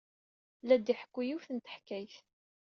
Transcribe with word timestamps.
La 0.63 0.75
d-iḥekku 0.77 1.21
yiwet 1.27 1.47
n 1.51 1.57
teḥkayt. 1.59 2.15